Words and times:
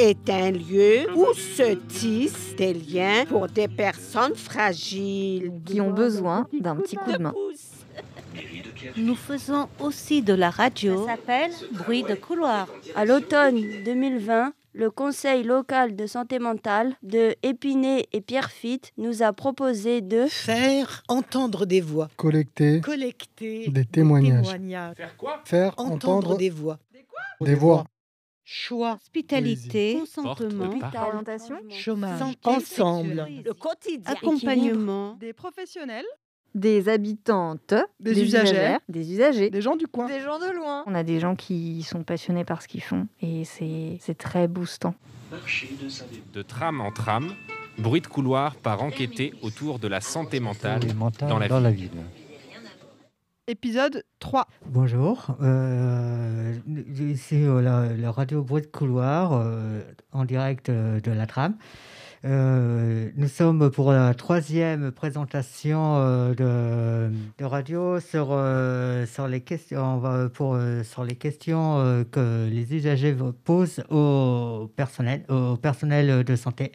est 0.00 0.30
un 0.30 0.50
lieu 0.50 1.06
où 1.14 1.26
se 1.34 1.74
tissent 1.74 2.56
des 2.56 2.72
liens 2.72 3.24
pour 3.28 3.46
des 3.48 3.68
personnes 3.68 4.34
fragiles. 4.34 5.52
Qui 5.66 5.80
ont 5.80 5.90
besoin 5.90 6.46
d'un 6.52 6.76
petit 6.76 6.96
coup 6.96 7.12
de 7.12 7.18
main. 7.18 7.34
Nous 8.96 9.14
faisons 9.14 9.68
aussi 9.78 10.22
de 10.22 10.32
la 10.32 10.50
radio. 10.50 11.06
Ça 11.06 11.12
s'appelle 11.16 11.50
Bruit 11.72 12.02
de 12.02 12.14
couloir. 12.14 12.66
À 12.94 13.04
l'automne 13.04 13.60
2020, 13.84 14.52
le 14.72 14.90
Conseil 14.90 15.42
local 15.42 15.96
de 15.96 16.06
santé 16.06 16.38
mentale 16.38 16.94
de 17.02 17.34
Épinay 17.42 18.06
et 18.12 18.20
Pierrefitte 18.20 18.92
nous 18.96 19.22
a 19.22 19.32
proposé 19.32 20.00
de 20.00 20.26
faire 20.26 21.02
entendre 21.08 21.66
des 21.66 21.80
voix, 21.80 22.08
collecter, 22.16 22.80
collecter 22.80 23.68
des 23.68 23.84
témoignages, 23.84 24.46
Faire 24.96 25.16
quoi? 25.16 25.40
Faire 25.44 25.74
entendre, 25.76 25.94
entendre 25.94 26.36
des 26.36 26.50
voix, 26.50 26.78
des 27.40 27.54
voix, 27.54 27.84
choix, 28.50 28.98
Hospitalité, 29.00 29.96
Consentement. 30.00 30.70
Orientation 31.06 31.56
chômage, 31.70 32.20
ensemble, 32.44 33.26
le 33.44 33.52
quotidien, 33.54 34.02
accompagnement, 34.12 35.14
des 35.20 35.32
professionnels, 35.32 36.04
des 36.54 36.88
habitantes, 36.88 37.74
Des 38.00 38.20
usagères. 38.20 38.80
des 38.88 39.12
usagers, 39.12 39.50
des 39.50 39.62
gens 39.62 39.76
du 39.76 39.86
coin. 39.86 40.06
des 40.08 40.20
gens 40.20 40.40
de 40.40 40.50
loin. 40.52 40.82
On 40.86 40.94
a 40.96 41.04
des 41.04 41.20
gens 41.20 41.36
qui 41.36 41.84
sont 41.84 42.02
passionnés 42.02 42.44
par 42.44 42.60
ce 42.60 42.66
qu'ils 42.66 42.82
font 42.82 43.06
et 43.22 43.44
c'est 43.44 43.98
c'est 44.00 44.18
très 44.18 44.48
boostant. 44.48 44.94
De 46.32 46.42
tram 46.42 46.80
en 46.80 46.90
tram, 46.90 47.32
bruit 47.78 48.00
de 48.00 48.08
couloir 48.08 48.56
par 48.56 48.82
enquêter 48.82 49.32
autour 49.42 49.78
de 49.78 49.86
la 49.86 50.00
santé 50.00 50.40
mentale 50.40 50.80
dans 51.20 51.38
la 51.38 51.70
ville. 51.70 51.90
Épisode 53.50 54.04
3. 54.20 54.46
Bonjour, 54.64 55.36
euh, 55.42 56.54
ici 57.00 57.34
euh, 57.34 57.60
la, 57.60 58.12
radio 58.12 58.44
Bruit 58.44 58.62
de 58.62 58.68
Couloir 58.68 59.32
euh, 59.32 59.80
en 60.12 60.24
direct 60.24 60.68
euh, 60.68 61.00
de 61.00 61.10
la 61.10 61.26
tram. 61.26 61.56
Euh, 62.24 63.10
nous 63.16 63.26
sommes 63.26 63.68
pour 63.72 63.90
la 63.90 64.14
troisième 64.14 64.92
présentation 64.92 65.96
de, 66.32 67.10
radio 67.40 67.98
sur, 67.98 68.26
sur, 69.08 69.26
les 69.26 69.40
questions, 69.40 70.30
sur 70.84 71.04
les 71.04 71.16
questions 71.16 72.04
que 72.12 72.48
les 72.48 72.72
usagers 72.72 73.16
posent 73.42 73.82
au 73.90 74.70
personnel, 74.76 75.24
au 75.28 75.56
personnel 75.56 76.22
de 76.22 76.36
santé. 76.36 76.70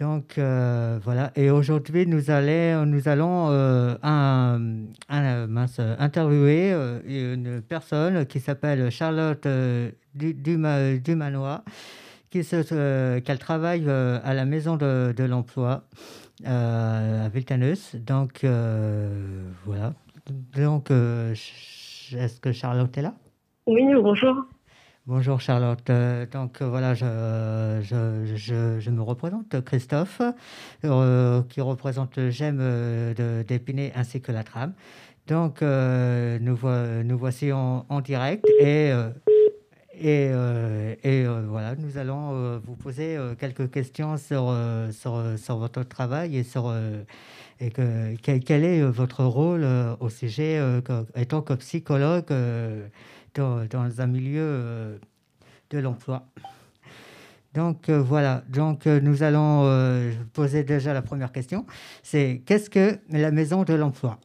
Donc 0.00 0.38
euh, 0.38 0.98
voilà, 1.04 1.30
et 1.36 1.50
aujourd'hui 1.50 2.06
nous, 2.06 2.30
allons- 2.30 3.48
euh, 3.50 3.94
interviewer 5.98 6.72
euh, 6.72 7.00
une 7.06 7.60
personne 7.60 8.24
qui 8.24 8.40
s'appelle 8.40 8.90
Charlotte 8.90 9.46
Du- 10.14 10.32
Duma- 10.32 10.96
Dumanois, 10.96 11.62
qui 12.30 12.42
se, 12.44 13.18
qu'elle 13.18 13.38
travaille 13.38 13.86
à 13.90 14.32
la 14.32 14.46
maison 14.46 14.76
de, 14.76 15.12
de 15.14 15.24
l'emploi 15.24 15.84
à 16.46 17.28
Viltanus. 17.28 17.94
Donc 17.96 18.42
voilà. 19.66 19.92
Donc 20.56 20.90
est-ce 20.90 22.40
que 22.40 22.52
Charlotte 22.52 22.96
est 22.96 23.02
là? 23.02 23.12
Oui, 23.66 23.82
bonjour. 24.02 24.46
Bonjour 25.10 25.40
Charlotte. 25.40 25.90
Euh, 25.90 26.24
donc 26.24 26.62
euh, 26.62 26.68
voilà, 26.68 26.94
je, 26.94 27.04
me 28.90 29.02
représente, 29.02 29.60
Christophe, 29.62 30.22
euh, 30.84 31.42
qui 31.48 31.60
représente 31.60 32.16
euh, 32.16 33.12
de- 33.14 33.42
d'Épinay 33.42 33.92
ainsi 33.96 34.20
que 34.20 34.30
la 34.30 34.44
trame. 34.44 34.72
Donc 35.26 35.62
nous, 35.62 36.58
nous 36.62 37.18
voici 37.18 37.50
en, 37.50 38.00
direct 38.00 38.46
et, 38.60 38.92
et, 40.00 40.30
voilà, 41.48 41.74
nous 41.74 41.98
allons 41.98 42.60
vous 42.64 42.76
poser 42.76 43.18
quelques 43.40 43.68
questions 43.68 44.16
sur, 44.16 44.54
sur, 44.92 45.56
votre 45.56 45.82
travail 45.82 46.36
et 46.36 46.44
sur 46.44 46.72
et 47.58 47.70
que, 47.70 48.14
quel, 48.22 48.64
est 48.64 48.82
votre 48.82 49.24
rôle 49.24 49.66
au 49.98 50.08
sujet, 50.08 50.60
étant 51.16 51.42
que 51.42 51.54
psychologue 51.54 52.32
dans, 53.34 54.00
un 54.00 54.06
milieu 54.06 54.42
euh, 54.42 54.96
de 55.70 55.78
l'emploi. 55.78 56.22
Donc 57.54 57.88
euh, 57.88 58.00
voilà, 58.00 58.42
donc 58.48 58.86
euh, 58.86 59.00
nous 59.00 59.22
allons 59.22 59.68
poser 60.34 60.62
déjà 60.62 60.94
la 60.94 61.02
première 61.02 61.32
question. 61.32 61.64
C'est 62.02 62.42
qu'est-ce 62.46 62.70
que 62.70 62.98
la 63.10 63.30
maison 63.30 63.64
de 63.64 63.74
l'emploi? 63.74 64.18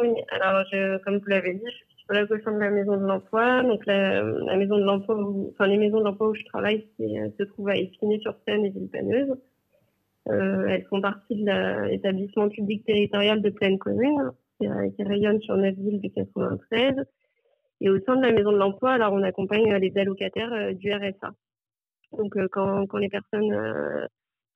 Oui, 0.00 0.08
alors 0.30 0.64
comme 1.04 1.18
vous 1.18 1.28
l'avez 1.28 1.54
dit, 1.54 1.64
je 1.64 1.76
suis 1.76 1.86
psychologue 1.96 2.32
au 2.32 2.38
sein 2.42 2.52
de 2.52 2.58
la 2.58 2.70
maison 2.70 2.96
de 2.96 3.06
l'emploi. 3.06 3.62
Donc 3.62 3.86
la, 3.86 4.56
maison 4.56 4.78
de 4.78 4.84
l'emploi, 4.84 5.16
enfin 5.52 5.66
les 5.68 5.78
maisons 5.78 6.00
de 6.00 6.04
l'emploi 6.04 6.28
où 6.28 6.34
je 6.34 6.44
travaille, 6.44 6.86
se 6.98 7.42
trouvent 7.44 7.68
à 7.68 7.76
Épinay-sur-Seine 7.76 8.64
et 8.64 8.70
Villepanieuse. 8.70 9.36
Euh, 10.28 10.66
elles 10.66 10.84
font 10.90 11.00
partie 11.00 11.36
de 11.36 11.88
l'établissement 11.88 12.48
public 12.48 12.84
territorial 12.84 13.42
de 13.42 13.50
pleine 13.50 13.78
commune, 13.78 14.32
qui, 14.60 14.66
qui 14.96 15.04
rayonne 15.04 15.40
sur 15.40 15.56
neuf 15.56 15.74
villes 15.76 16.00
du 16.00 16.10
93. 16.10 16.96
Et 17.80 17.90
au 17.90 17.98
sein 18.00 18.16
de 18.16 18.22
la 18.26 18.32
maison 18.32 18.52
de 18.52 18.56
l'emploi, 18.58 18.92
alors 18.92 19.12
on 19.12 19.22
accompagne 19.22 19.72
euh, 19.72 19.78
les 19.78 19.96
allocataires 19.96 20.52
euh, 20.52 20.72
du 20.72 20.92
RSA. 20.92 21.32
Donc 22.12 22.36
euh, 22.36 22.48
quand, 22.50 22.86
les 22.96 23.08
personnes 23.08 23.52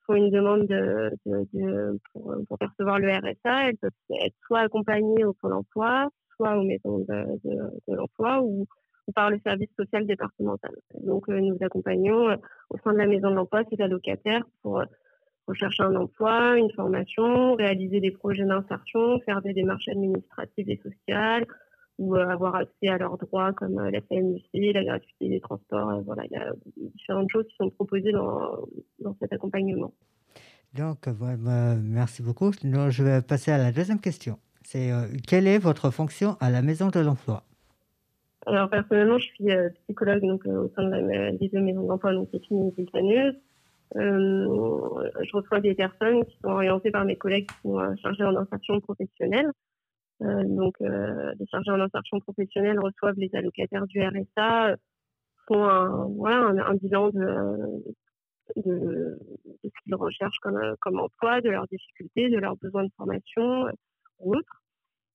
font 0.06 0.14
une 0.14 0.30
demande 0.30 0.66
de, 0.66 1.10
de- 1.26 1.46
de- 1.52 1.98
pour, 2.12 2.34
pour 2.48 2.58
percevoir 2.58 2.98
le 2.98 3.10
RSA, 3.10 3.68
elles 3.68 3.76
peuvent 3.76 3.90
être 4.24 4.36
soit 4.46 4.60
accompagnées 4.60 5.24
au 5.24 5.34
Pôle 5.34 5.52
emploi, 5.54 6.08
soit 6.36 6.56
aux 6.56 6.62
maisons 6.62 6.98
de, 7.00 7.94
l'emploi 7.94 8.40
ou, 8.42 8.66
par 9.14 9.30
le 9.30 9.40
service 9.44 9.68
social 9.76 10.06
départemental. 10.06 10.70
Donc 11.02 11.26
nous 11.28 11.56
accompagnons 11.60 12.36
au 12.70 12.78
sein 12.78 12.92
de 12.92 12.98
la 12.98 13.06
maison 13.08 13.30
de 13.30 13.34
l'emploi 13.34 13.64
ces 13.68 13.82
allocataires 13.82 14.44
pour 14.62 14.82
rechercher 15.48 15.82
un 15.82 15.96
emploi, 15.96 16.56
une 16.56 16.70
formation, 16.70 17.54
réaliser 17.56 18.00
des 18.00 18.12
projets 18.12 18.44
d'insertion, 18.44 19.18
faire 19.26 19.42
des 19.42 19.52
démarches 19.52 19.88
administratives 19.88 20.70
et 20.70 20.80
sociales 20.82 21.44
ou 22.00 22.16
euh, 22.16 22.26
avoir 22.26 22.54
accès 22.56 22.88
à 22.88 22.96
leurs 22.96 23.18
droits 23.18 23.52
comme 23.52 23.78
euh, 23.78 23.90
la 23.90 24.00
CMUC, 24.00 24.42
la 24.74 24.84
gratuité 24.84 25.28
des 25.28 25.40
transports. 25.40 25.90
euh, 25.90 26.00
voilà, 26.00 26.24
il 26.24 26.32
y 26.32 26.36
a 26.36 26.50
différentes 26.94 27.30
choses 27.30 27.46
qui 27.46 27.56
sont 27.56 27.68
proposées 27.70 28.10
dans, 28.10 28.56
dans 29.00 29.14
cet 29.20 29.32
accompagnement. 29.34 29.92
Donc 30.74 31.08
bah, 31.08 31.76
merci 31.76 32.22
beaucoup. 32.22 32.52
Je 32.52 33.02
vais 33.02 33.20
passer 33.20 33.50
à 33.50 33.58
la 33.58 33.70
deuxième 33.70 34.00
question. 34.00 34.38
C'est 34.62 34.90
euh, 34.90 35.06
quelle 35.28 35.46
est 35.46 35.58
votre 35.58 35.90
fonction 35.90 36.36
à 36.40 36.50
la 36.50 36.62
maison 36.62 36.88
de 36.88 37.00
l'emploi? 37.00 37.42
Alors 38.46 38.70
personnellement, 38.70 39.18
je 39.18 39.26
suis 39.26 39.50
euh, 39.50 39.68
psychologue 39.84 40.22
donc 40.22 40.46
euh, 40.46 40.64
au 40.64 40.68
sein 40.74 40.84
de 40.84 40.90
la, 40.90 41.32
des 41.32 41.48
deux 41.48 41.60
maisons 41.60 41.86
d'emploi, 41.86 42.14
donc 42.14 42.28
c'est 42.32 42.48
une. 42.50 42.72
Euh, 43.96 44.46
je 45.24 45.36
reçois 45.36 45.60
des 45.60 45.74
personnes 45.74 46.24
qui 46.24 46.38
sont 46.42 46.50
orientées 46.50 46.92
par 46.92 47.04
mes 47.04 47.16
collègues 47.16 47.48
qui 47.48 47.56
sont 47.62 47.96
chargés 47.96 48.24
en 48.24 48.36
insertion 48.36 48.80
professionnelle. 48.80 49.50
Euh, 50.22 50.44
donc 50.44 50.74
euh, 50.82 51.32
les 51.38 51.46
chargés 51.46 51.70
en 51.70 51.80
insertion 51.80 52.20
professionnelle 52.20 52.78
reçoivent 52.78 53.16
les 53.16 53.30
allocataires 53.34 53.86
du 53.86 54.02
RSA, 54.02 54.68
euh, 54.68 54.76
font 55.48 55.64
un, 55.64 56.74
bilan 56.74 57.08
de, 57.10 57.84
ce 58.56 59.82
qu'ils 59.82 59.94
recherchent 59.94 60.38
comme, 60.40 61.00
emploi, 61.00 61.40
de 61.40 61.48
leurs 61.48 61.66
difficultés, 61.68 62.28
de 62.28 62.38
leurs 62.38 62.56
besoins 62.56 62.84
de 62.84 62.92
formation 62.96 63.66
ou 64.18 64.34
autres. 64.34 64.62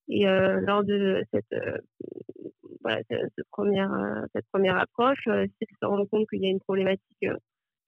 Et 0.08 0.26
lors 0.26 0.84
de 0.84 1.24
cette, 1.32 1.56
première, 3.52 4.78
approche, 4.78 5.24
s'ils 5.24 5.78
se 5.82 5.86
rendent 5.86 6.10
compte 6.10 6.28
qu'il 6.30 6.44
y 6.44 6.48
a 6.48 6.50
une 6.50 6.60
problématique 6.60 7.28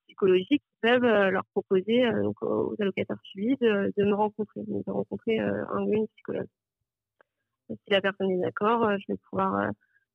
psychologique, 0.07 0.63
ils 0.63 0.87
peuvent 0.87 1.29
leur 1.31 1.43
proposer 1.53 2.07
aux 2.41 2.75
allocataires 2.79 3.19
suivis 3.23 3.57
de, 3.59 3.91
de 3.97 4.03
me 4.05 4.15
rencontrer, 4.15 4.61
de 4.65 4.91
rencontrer 4.91 5.39
un 5.39 5.83
ou 5.83 5.93
une 5.93 6.07
psychologue. 6.07 6.47
Si 7.69 7.89
la 7.89 8.01
personne 8.01 8.31
est 8.31 8.39
d'accord, 8.39 8.83
euh, 8.85 8.97
je 8.99 9.13
vais 9.13 9.19
pouvoir 9.29 9.55
euh, 9.55 9.69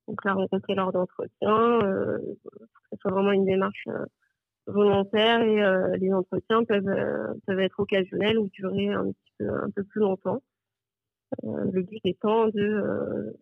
donc 0.07 0.23
la 0.25 0.33
rencontrer 0.33 0.75
lors 0.75 0.91
d'entretiens, 0.91 1.81
euh, 1.83 2.17
que 2.17 2.65
ce 2.91 2.97
soit 2.99 3.11
vraiment 3.11 3.31
une 3.31 3.45
démarche 3.45 3.87
volontaire 4.65 5.41
et 5.41 5.97
les 5.97 6.13
entretiens 6.13 6.63
peuvent, 6.63 7.35
peuvent 7.45 7.59
être 7.59 7.79
occasionnels 7.79 8.37
ou 8.37 8.47
durer 8.47 8.89
un 8.89 9.11
petit 9.11 9.33
peu, 9.37 9.49
un 9.49 9.69
peu 9.71 9.83
plus 9.83 9.99
longtemps. 9.99 10.41
Le 11.43 11.81
but 11.81 11.99
étant 12.05 12.47
de 12.47 13.35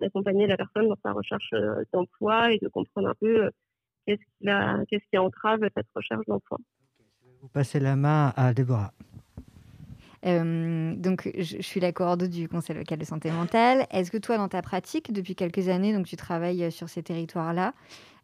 d'accompagner 0.00 0.48
la 0.48 0.56
personne 0.56 0.88
dans 0.88 0.98
sa 1.04 1.12
recherche 1.12 1.54
d'emploi 1.92 2.52
et 2.52 2.58
de 2.58 2.66
comprendre 2.68 3.08
un 3.08 3.14
peu 3.14 3.50
qu'est-ce 4.04 4.18
qui, 4.18 4.48
qu'est-ce 4.88 5.08
qui 5.10 5.18
entrave 5.18 5.60
cette 5.76 5.86
recherche 5.94 6.26
d'emploi. 6.26 6.58
Vous 7.40 7.48
passez 7.48 7.78
la 7.78 7.94
main 7.94 8.32
à 8.36 8.52
Déborah. 8.52 8.92
Euh, 10.26 10.94
donc, 10.96 11.30
je, 11.36 11.60
suis 11.60 11.80
la 11.80 11.92
coordonne 11.92 12.30
du 12.30 12.48
Conseil 12.48 12.76
local 12.76 12.98
de 12.98 13.04
santé 13.04 13.30
mentale. 13.30 13.86
Est-ce 13.90 14.10
que 14.10 14.18
toi, 14.18 14.36
dans 14.36 14.48
ta 14.48 14.62
pratique, 14.62 15.12
depuis 15.12 15.34
quelques 15.34 15.68
années, 15.68 15.92
donc 15.92 16.06
tu 16.06 16.16
travailles 16.16 16.64
euh, 16.64 16.70
sur 16.70 16.88
ces 16.88 17.02
territoires-là, 17.02 17.72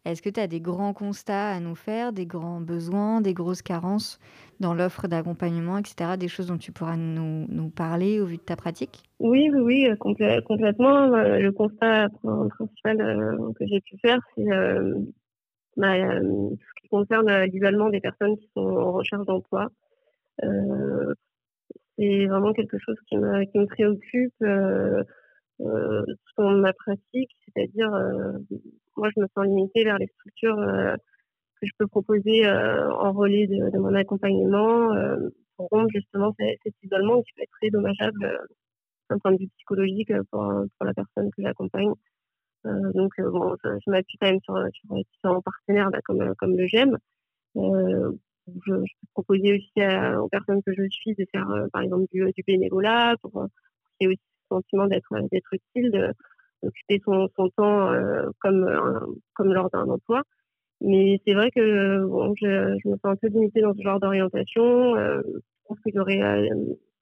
est-ce 0.05 0.21
que 0.21 0.29
tu 0.29 0.41
as 0.41 0.47
des 0.47 0.61
grands 0.61 0.93
constats 0.93 1.51
à 1.51 1.61
nous 1.61 1.75
faire, 1.75 2.13
des 2.13 2.27
grands 2.27 2.61
besoins, 2.61 3.21
des 3.23 3.33
grosses 3.33 3.63
carences 3.63 4.19
dans 4.61 4.75
l'offre 4.75 5.09
d'accompagnement, 5.09 5.79
etc., 5.79 6.17
des 6.19 6.29
choses 6.29 6.49
dont 6.49 6.59
tu 6.59 6.73
pourras 6.73 6.97
nous, 6.97 7.71
parler 7.71 8.21
au 8.21 8.27
vu 8.27 8.37
de 8.37 8.43
ta 8.43 8.57
pratique? 8.57 9.05
Oui, 9.21 9.49
oui, 9.53 9.61
oui, 9.61 9.87
euh, 9.87 9.95
complè- 9.95 10.43
complètement. 10.43 11.07
Le 11.07 11.51
constat 11.53 12.09
pr- 12.09 12.49
principal 12.49 12.99
que 13.59 13.67
j'ai 13.67 13.81
pu 13.81 13.97
faire, 14.03 14.19
c'est 14.35 14.45
bah, 15.77 15.95
ce 15.97 16.83
qui 16.83 16.89
concerne 16.89 17.45
l'isolement 17.45 17.89
des 17.89 18.01
personnes 18.01 18.37
qui 18.37 18.49
sont 18.55 18.61
en 18.61 18.93
recherche 18.93 19.25
d'emploi. 19.25 19.71
C'est 21.97 22.27
vraiment 22.27 22.53
quelque 22.53 22.79
chose 22.79 22.97
qui 23.09 23.17
me, 23.17 23.45
qui 23.45 23.59
me 23.59 23.67
préoccupe 23.67 24.35
euh, 24.43 25.03
dans 26.37 26.51
ma 26.51 26.73
pratique, 26.73 27.31
c'est-à-dire 27.45 27.91
moi 28.97 29.09
je 29.15 29.21
me 29.21 29.27
sens 29.35 29.47
limitée 29.47 29.85
vers 29.85 29.99
les 29.99 30.09
structures 30.09 30.57
que 30.57 31.67
je 31.67 31.71
peux 31.79 31.87
proposer 31.87 32.49
en 32.49 33.13
relais 33.13 33.47
de, 33.47 33.79
mon 33.79 33.95
accompagnement 33.95 34.91
pour 35.57 35.69
rompre 35.69 35.91
justement 35.95 36.35
cet, 36.39 36.75
isolement 36.83 37.23
qui 37.23 37.33
peut 37.37 37.43
être 37.43 37.53
très 37.61 37.71
dommageable 37.71 38.41
d'un 39.09 39.19
point 39.19 39.33
de 39.33 39.39
vue 39.39 39.49
psychologique 39.57 40.13
pour, 40.33 40.43
pour 40.77 40.87
la 40.87 40.95
personne 40.95 41.31
que 41.31 41.43
j'accompagne. 41.43 41.93
Euh, 42.67 42.93
donc, 42.95 43.13
bon, 43.19 43.55
je, 43.63 43.91
m'appuie 43.91 44.17
quand 44.19 44.29
même 44.29 44.41
sur, 44.43 44.55
sur 44.73 44.95
différents 44.95 45.43
partenaires 45.43 45.91
bah, 45.91 46.01
comme, 46.05 46.35
comme 46.37 46.57
le 46.57 46.67
GEM. 46.67 46.97
Euh, 47.57 48.13
je, 48.67 48.73
peux 48.73 48.85
proposer 49.15 49.55
aussi 49.55 50.19
aux 50.21 50.29
personnes 50.29 50.63
que 50.63 50.73
je 50.75 50.89
suis 50.91 51.15
de 51.15 51.27
faire, 51.33 51.47
par 51.73 51.83
exemple, 51.83 52.07
du, 52.13 52.25
du 52.33 52.43
bénévolat 52.47 53.17
pour, 53.23 53.33
qu'il 53.99 54.09
y 54.09 54.11
ait 54.11 54.15
aussi 54.15 54.21
le 54.51 54.57
sentiment 54.57 54.87
d'être 54.87 55.53
utile, 55.53 56.13
d'occuper 56.63 57.01
son, 57.05 57.29
son 57.37 57.49
temps 57.51 57.93
comme, 58.41 59.17
comme 59.35 59.53
lors 59.53 59.71
d'un 59.71 59.89
emploi. 59.89 60.23
Mais 60.81 61.21
c'est 61.27 61.35
vrai 61.35 61.51
que 61.51 62.05
bon, 62.05 62.35
je, 62.41 62.89
me 62.89 62.97
sens 62.97 63.05
un 63.05 63.17
peu 63.17 63.29
limitée 63.29 63.63
dans 63.63 63.75
ce 63.75 63.83
genre 63.83 64.01
d'orientation. 64.01 64.97
Euh, 64.97 65.23
je 65.25 65.41
pense 65.67 65.79
que 65.79 65.91
j'aurais 65.95 66.21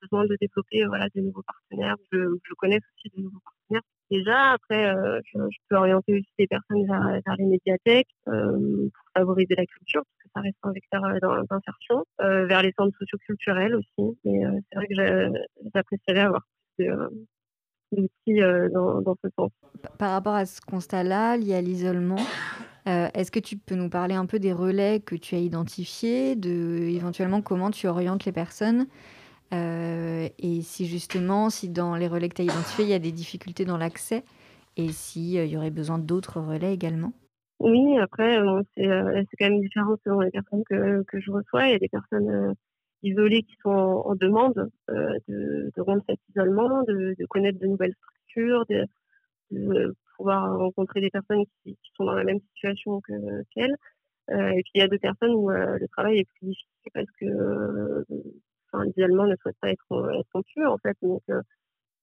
besoin 0.03 0.25
de 0.25 0.37
développer 0.41 0.85
voilà, 0.87 1.07
de 1.15 1.21
nouveaux 1.21 1.43
partenaires. 1.43 1.97
Je, 2.13 2.19
je 2.43 2.55
connais 2.55 2.77
aussi 2.77 3.17
de 3.17 3.23
nouveaux 3.23 3.41
partenaires 3.41 3.83
déjà. 4.13 4.53
Après, 4.53 4.87
euh, 4.87 5.21
je, 5.25 5.39
peux 5.69 5.77
orienter 5.77 6.15
aussi 6.15 6.31
des 6.39 6.47
personnes 6.47 6.87
vers, 6.87 7.37
les 7.39 7.47
médiathèques 7.47 8.09
euh, 8.29 8.89
pour 8.95 9.05
favoriser 9.17 9.55
la 9.57 9.67
culture, 9.67 10.03
parce 10.05 10.23
que 10.23 10.29
ça 10.35 10.41
reste 10.41 10.59
un 10.63 10.73
vecteur 10.73 11.05
euh, 11.05 11.43
d'insertion, 11.51 12.05
vers 12.19 12.63
les 12.63 12.73
centres 12.79 12.97
socioculturels 12.99 13.75
aussi. 13.75 14.19
Mais 14.25 14.43
c'est 14.71 14.77
vrai 14.77 14.87
que 14.87 14.95
j'apprécierais 15.75 16.21
avoir 16.21 16.43
plus 16.77 16.89
d'outils 17.93 18.41
dans, 18.73 19.01
dans, 19.01 19.17
ce 19.23 19.29
sens. 19.37 19.51
Par 19.99 20.11
rapport 20.13 20.35
à 20.35 20.47
ce 20.47 20.61
constat-là, 20.61 21.37
lié 21.37 21.55
à 21.55 21.61
l'isolement, 21.61 22.21
Est-ce 22.85 23.31
que 23.31 23.39
tu 23.39 23.57
peux 23.57 23.77
nous 23.77 23.91
parler 23.91 24.17
un 24.17 24.27
peu 24.27 24.41
des 24.41 24.53
relais 24.53 24.99
que 24.99 25.15
tu 25.15 25.37
as 25.37 25.39
identifiés, 25.39 26.35
de 26.35 26.89
éventuellement 26.91 27.41
comment 27.41 27.71
tu 27.71 27.87
orientes 27.87 28.25
les 28.25 28.33
personnes 28.33 28.87
euh, 29.53 30.29
et 30.39 30.63
si 30.63 30.87
justement, 30.87 31.51
si 31.51 31.69
dans 31.69 31.97
les 31.97 32.09
relais 32.09 32.29
que 32.29 32.35
tu 32.35 32.43
as 32.43 32.45
identifiés, 32.47 32.85
il 32.85 32.91
y 32.91 32.95
a 32.95 32.99
des 32.99 33.13
difficultés 33.13 33.65
dans 33.65 33.77
l'accès 33.77 34.25
et 34.77 34.89
s'il 34.89 35.39
euh, 35.39 35.45
y 35.45 35.57
aurait 35.57 35.71
besoin 35.71 35.99
d'autres 35.99 36.41
relais 36.41 36.73
également? 36.73 37.13
Oui, 37.61 37.99
après, 37.99 38.39
euh, 38.39 38.63
c'est 38.77 39.37
quand 39.39 39.51
même 39.51 39.61
différent 39.61 39.97
selon 40.05 40.21
les 40.21 40.31
personnes 40.31 40.65
que, 40.69 41.03
que, 41.05 41.21
je 41.21 41.31
reçois. 41.31 41.67
Il 41.69 41.73
y 41.73 41.75
a 41.75 41.79
des 41.79 41.89
personnes 41.89 42.55
isolées 43.03 43.43
qui 43.43 43.55
sont 43.63 43.71
en, 43.71 44.15
demande 44.15 44.71
de, 44.89 45.21
de, 45.29 45.81
rompre 45.81 46.05
cet 46.09 46.19
isolement, 46.31 46.83
de, 46.85 47.15
connaître 47.29 47.61
de 47.61 47.67
nouvelles 47.67 47.95
structures, 47.95 48.65
de, 48.69 49.95
pouvoir 50.17 50.59
rencontrer 50.59 51.01
des 51.01 51.11
personnes 51.11 51.45
qui, 51.63 51.79
sont 51.97 52.05
dans 52.05 52.15
la 52.15 52.25
même 52.25 52.41
situation 52.55 53.01
qu'elles. 53.55 53.77
et 54.31 54.63
puis 54.63 54.73
il 54.75 54.79
y 54.79 54.83
a 54.83 54.89
des 54.89 54.99
personnes 54.99 55.35
où 55.35 55.51
le 55.51 55.87
travail 55.89 56.19
est 56.19 56.29
plus 56.41 56.49
difficile 56.49 56.91
parce 56.93 57.11
que 57.21 58.05
enfin, 58.73 58.87
idéalement, 58.87 59.27
ne 59.27 59.37
souhaite 59.37 59.57
pas 59.61 59.71
être, 59.71 59.93
euh, 59.93 60.21
être 60.21 60.29
rompu, 60.33 60.67
en 60.67 60.79
fait. 60.79 60.97
Donc, 61.03 61.23
euh, 61.31 61.41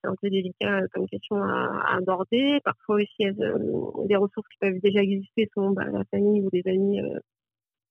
c'est 0.04 0.10
un 0.10 0.16
peu 0.22 0.30
délicat 0.30 0.82
euh, 0.82 0.88
comme 0.94 1.08
question 1.08 1.44
à, 1.44 1.96
aborder. 1.98 2.60
Parfois 2.64 2.98
aussi, 2.98 3.26
des 4.08 4.16
ressources 4.16 4.48
qui 4.50 4.58
peuvent 4.60 4.80
déjà 4.82 5.02
exister 5.02 5.50
sont 5.54 5.72
bah, 5.72 5.86
la 5.86 6.04
famille 6.12 6.42
ou 6.42 6.50
les 6.54 6.64
amis 6.68 7.02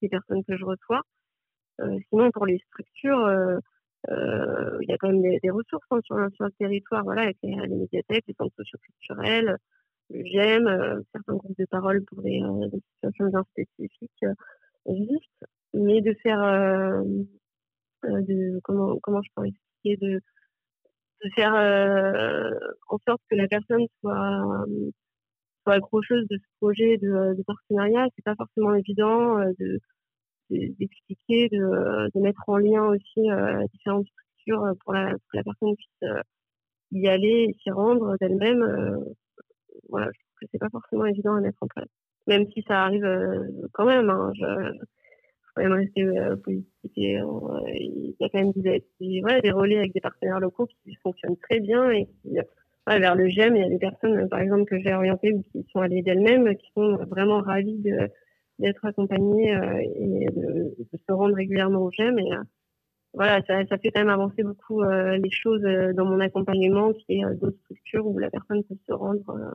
des 0.03 0.09
personnes 0.09 0.45
que 0.45 0.57
je 0.57 0.65
reçois. 0.65 1.03
sinon, 2.11 2.31
pour 2.31 2.47
les 2.47 2.59
structures, 2.59 3.29
il 4.09 4.89
y 4.89 4.93
a 4.93 4.97
quand 4.99 5.09
même 5.13 5.23
des, 5.23 5.51
ressources 5.51 5.87
hein, 5.91 6.01
sur, 6.05 6.17
sur, 6.35 6.45
le 6.47 6.53
territoire, 6.53 7.05
voilà, 7.05 7.23
avec 7.23 7.37
les, 7.43 7.57
médiathèques, 7.57 8.25
les 8.27 8.35
centres 8.35 8.55
socioculturels, 8.57 9.59
le 10.11 10.25
GEM, 10.25 11.03
certains 11.13 11.35
groupes 11.35 11.59
de 11.59 11.67
parole 11.67 12.05
pour 12.07 12.23
des, 12.23 12.41
situations 12.95 13.27
bien 13.27 13.45
spécifiques 13.53 14.25
existent. 14.87 15.47
Mais 15.75 16.01
de 16.01 16.15
faire 16.23 16.43
euh, 16.43 17.03
de 18.05 18.61
comment 18.65 18.99
comment 19.03 19.23
je 19.23 19.31
pourrais 19.35 19.49
expliquer 19.49 19.97
de 19.97 20.21
de 21.25 21.31
faire 21.35 21.55
euh, 21.55 22.51
en 22.89 22.99
sorte 23.07 23.21
que 23.31 23.37
la 23.37 23.49
personne 23.49 23.87
soit 24.01 24.65
soit 25.65 25.75
accrocheuse 25.75 26.27
de 26.29 26.37
ce 26.37 26.47
projet 26.61 26.97
de, 26.99 27.35
de 27.35 27.43
partenariat. 27.43 28.07
C'est 28.15 28.25
pas 28.25 28.37
forcément 28.37 28.75
évident 28.75 29.39
euh, 29.39 29.53
de 29.59 29.81
d'expliquer 30.51 31.49
de, 31.51 32.11
de, 32.15 32.21
mettre 32.21 32.43
en 32.47 32.57
lien 32.57 32.87
aussi 32.87 33.29
différentes 33.71 34.07
structures 34.07 34.73
pour 34.83 34.95
la 34.95 35.11
pour 35.11 35.29
que 35.31 35.37
la 35.37 35.45
personne 35.45 35.75
puisse 35.77 36.11
y 36.93 37.07
aller 37.07 37.55
s'y 37.63 37.71
rendre 37.71 38.17
d'elle-même 38.19 38.65
voilà 39.91 40.07
je 40.07 40.19
trouve 40.19 40.39
que 40.41 40.47
c'est 40.51 40.59
pas 40.59 40.71
forcément 40.71 41.05
évident 41.05 41.35
à 41.35 41.41
mettre 41.41 41.59
en 41.61 41.67
place. 41.67 41.89
Même 42.29 42.51
si 42.53 42.65
ça 42.67 42.83
arrive 42.85 43.07
quand 43.75 43.85
même 43.85 44.09
hein, 44.09 44.33
même 45.63 45.73
rester 45.73 46.03
euh. 46.05 46.37
Euh, 46.47 47.61
il 47.75 48.15
y 48.19 48.25
a 48.25 48.29
quand 48.29 48.41
même 48.41 48.53
des, 48.57 48.85
des, 49.01 49.51
relais 49.51 49.79
avec 49.79 49.93
des 49.93 50.01
partenaires 50.01 50.41
locaux 50.41 50.67
qui 50.67 50.95
fonctionnent 50.97 51.37
très 51.37 51.61
bien 51.61 51.91
et 51.91 52.07
qui, 52.07 52.37
vers 52.87 53.15
le 53.15 53.29
GEM, 53.29 53.55
il 53.57 53.63
y 53.63 53.65
a 53.65 53.69
des 53.69 53.79
personnes, 53.79 54.29
par 54.29 54.41
exemple, 54.41 54.65
que 54.65 54.79
j'ai 54.81 54.95
orientées 54.95 55.33
ou 55.33 55.43
qui 55.53 55.67
sont 55.71 55.81
allées 55.81 56.03
d'elles-mêmes, 56.03 56.57
qui 56.57 56.71
sont 56.75 56.97
vraiment 57.05 57.41
ravies 57.41 57.83
d'être 58.59 58.85
accompagnées 58.85 59.55
euh, 59.55 59.79
et 59.79 60.27
de, 60.31 60.75
se 61.07 61.13
rendre 61.13 61.35
régulièrement 61.35 61.81
au 61.81 61.91
GEM. 61.91 62.19
Et 62.19 62.31
voilà, 63.15 63.43
ça, 63.47 63.65
ça, 63.67 63.79
fait 63.79 63.91
quand 63.91 64.01
même 64.01 64.09
avancer 64.09 64.43
beaucoup 64.43 64.83
les 64.83 65.31
choses 65.31 65.63
dans 65.95 66.05
mon 66.05 66.21
accompagnement, 66.21 66.93
qui 66.93 67.21
est 67.21 67.35
d'autres 67.37 67.59
structures 67.65 68.07
où 68.07 68.19
la 68.19 68.31
personne 68.31 68.65
peut 68.65 68.77
se 68.87 68.93
rendre 68.93 69.55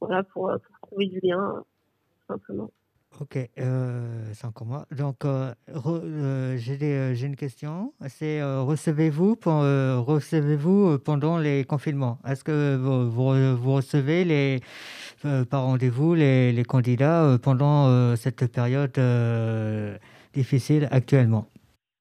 voilà, 0.00 0.22
pour, 0.24 0.50
pour 0.50 0.88
trouver 0.88 1.06
du 1.06 1.20
lien, 1.22 1.62
tout 1.62 2.34
simplement. 2.34 2.70
Ok, 3.18 3.38
euh, 3.58 4.30
c'est 4.34 4.46
encore 4.46 4.66
moi. 4.66 4.86
Donc, 4.90 5.24
euh, 5.24 5.50
euh, 5.86 6.56
j'ai 6.58 7.26
une 7.26 7.36
question. 7.36 7.94
C'est 8.08 8.42
recevez-vous 8.42 9.36
recevez-vous 9.44 10.98
pendant 10.98 11.38
les 11.38 11.64
confinements? 11.64 12.18
Est-ce 12.26 12.44
que 12.44 12.76
vous, 12.76 13.72
recevez 13.72 14.24
les 14.24 14.60
par 15.50 15.62
rendez-vous 15.62 16.14
les, 16.14 16.62
candidats 16.68 17.38
pendant 17.42 18.14
cette 18.16 18.52
période 18.52 19.00
difficile 20.34 20.88
actuellement? 20.90 21.46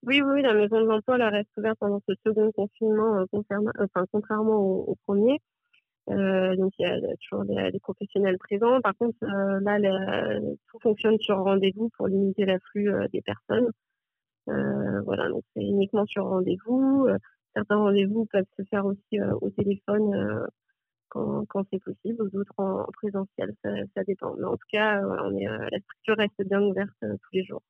Oui, 0.05 0.21
oui, 0.21 0.41
la 0.41 0.53
maison 0.53 0.81
de 0.81 0.85
l'emploi 0.85 1.17
reste 1.29 1.49
ouverte 1.57 1.79
pendant 1.79 2.01
ce 2.07 2.13
second 2.25 2.51
confinement, 2.51 3.25
contrairement 4.11 4.59
au 4.59 4.95
premier. 5.07 5.39
Euh, 6.09 6.55
donc 6.55 6.73
il 6.77 6.87
y 6.87 6.91
a 6.91 6.99
toujours 7.17 7.45
des, 7.45 7.79
professionnels 7.79 8.37
présents. 8.37 8.79
Par 8.81 8.95
contre, 8.95 9.17
euh, 9.23 9.59
là, 9.61 10.39
tout 10.69 10.79
fonctionne 10.79 11.19
sur 11.19 11.37
rendez-vous 11.37 11.89
pour 11.97 12.07
limiter 12.07 12.45
l'afflux 12.45 12.91
euh, 12.91 13.07
des 13.11 13.21
personnes. 13.21 13.69
voilà, 14.47 15.29
donc 15.29 15.43
c'est 15.53 15.63
uniquement 15.63 16.05
sur 16.05 16.25
rendez-vous. 16.25 17.07
certains 17.55 17.77
rendez-vous 17.77 18.25
peuvent 18.25 18.45
se 18.57 18.63
faire 18.65 18.85
aussi 18.85 19.19
au 19.41 19.49
téléphone 19.51 20.47
quand, 21.09 21.63
c'est 21.71 21.79
possible, 21.79 22.29
d'autres 22.31 22.53
en, 22.57 22.85
présentiel, 22.93 23.53
ça, 23.63 24.03
dépend. 24.05 24.35
Mais 24.37 24.45
en 24.45 24.57
tout 24.57 24.67
cas, 24.71 25.01
la 25.01 25.79
structure 25.79 26.17
reste 26.17 26.47
bien 26.47 26.61
ouverte 26.61 26.97
tous 27.01 27.29
les 27.33 27.43
jours. 27.45 27.63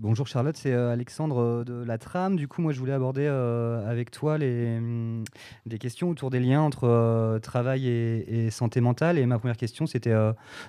Bonjour 0.00 0.28
Charlotte, 0.28 0.56
c'est 0.56 0.72
euh, 0.72 0.92
Alexandre 0.92 1.40
euh, 1.40 1.64
de 1.64 1.84
la 1.84 1.98
Trame. 1.98 2.36
Du 2.36 2.46
coup, 2.46 2.62
moi, 2.62 2.70
je 2.70 2.78
voulais 2.78 2.92
aborder 2.92 3.26
euh, 3.26 3.84
avec 3.90 4.12
toi 4.12 4.38
les, 4.38 4.76
hum, 4.76 5.24
des 5.66 5.78
questions 5.78 6.08
autour 6.08 6.30
des 6.30 6.38
liens 6.38 6.60
entre 6.60 7.40
travail 7.42 7.88
et, 7.88 8.48
santé 8.50 8.80
mentale. 8.80 9.18
Et 9.18 9.26
ma 9.26 9.40
première 9.40 9.56
question, 9.56 9.86
c'était 9.86 10.14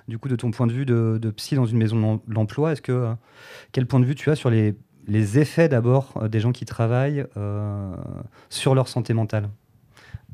du 0.08 0.18
coup 0.18 0.30
de 0.30 0.36
ton 0.36 0.50
point 0.50 0.66
de 0.66 0.72
vue 0.72 0.86
de, 0.86 1.32
psy 1.32 1.56
dans 1.56 1.68
une 1.68 1.78
maison 1.78 2.16
de 2.16 2.34
l'emploi. 2.34 2.72
Est-ce 2.72 2.82
que 2.82 3.14
quel 3.72 3.86
point 3.86 4.00
de 4.00 4.06
vue 4.06 4.16
tu 4.16 4.32
as 4.32 4.36
sur 4.36 4.50
les, 4.50 4.76
les 5.08 5.38
effets 5.38 5.70
d'abord 5.70 6.28
des 6.28 6.40
gens 6.40 6.52
qui 6.52 6.66
travaillent 6.66 7.26
sur 8.50 8.74
leur 8.74 8.88
santé 8.88 9.14
mentale? 9.14 9.50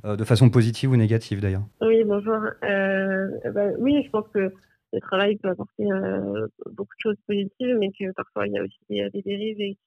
De 0.05 0.23
façon 0.23 0.49
positive 0.49 0.91
ou 0.91 0.95
négative 0.95 1.41
d'ailleurs 1.41 1.63
Oui, 1.81 2.03
bonjour. 2.05 2.39
Bah, 2.61 3.67
oui, 3.79 4.03
je 4.05 4.09
pense 4.09 4.25
que 4.33 4.53
le 4.95 5.01
travail 5.01 5.35
peut 5.37 5.49
apporter 5.49 5.91
euh, 5.91 6.47
beaucoup 6.71 6.95
de 6.95 7.01
choses 7.01 7.17
positives, 7.27 7.77
mais 7.79 7.91
que 7.91 8.11
parfois 8.13 8.47
il 8.47 8.53
y 8.53 8.57
a 8.57 8.63
aussi 8.63 8.79
des, 8.89 9.21
dérives 9.21 9.59
et 9.59 9.77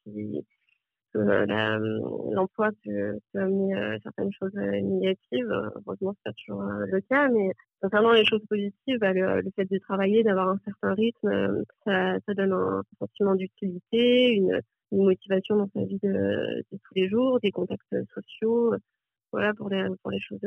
que 1.14 1.18
euh, 1.18 2.30
l'emploi 2.32 2.70
peut, 2.84 3.18
amener 3.34 3.74
euh, 3.74 3.98
certaines 4.02 4.32
choses 4.32 4.52
négatives. 4.54 5.50
Heureusement, 5.86 6.14
c'est 6.16 6.24
pas 6.24 6.32
toujours 6.34 6.62
le 6.62 7.00
cas, 7.00 7.28
mais 7.28 7.52
concernant 7.80 8.12
les 8.12 8.26
choses 8.26 8.44
positives, 8.48 8.98
bah, 9.00 9.14
le, 9.14 9.42
fait 9.56 9.64
de 9.64 9.78
travailler, 9.78 10.22
d'avoir 10.22 10.50
un 10.50 10.58
certain 10.66 10.92
rythme, 10.92 11.64
ça, 11.86 12.18
donne 12.36 12.52
un 12.52 12.82
sentiment 12.98 13.34
d'utilité, 13.34 14.34
une, 14.34 14.60
motivation 14.90 15.56
dans 15.56 15.68
sa 15.74 15.84
vie 15.84 15.98
de, 16.02 16.62
tous 16.70 16.94
les 16.94 17.08
jours, 17.08 17.40
des 17.40 17.50
contacts 17.50 17.94
sociaux, 18.14 18.74
voilà 19.32 19.52
pour 19.52 19.68
les 19.68 19.86
pour 20.02 20.10
les 20.10 20.20
choses 20.20 20.40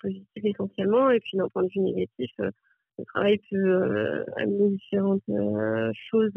positives 0.00 0.46
essentiellement. 0.46 1.10
Et 1.10 1.20
puis 1.20 1.38
d'un 1.38 1.48
point 1.48 1.62
de 1.62 1.68
vue 1.68 1.80
négatif 1.80 2.30
le 2.98 3.04
travail 3.06 3.40
peut 3.50 4.24
amener 4.36 4.70
différentes 4.70 5.22
choses, 6.10 6.32